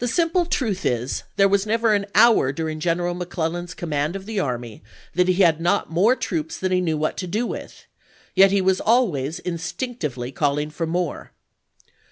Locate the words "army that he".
4.40-5.44